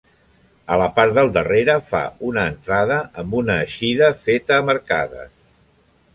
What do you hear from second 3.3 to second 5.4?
una eixida feta amb arcades.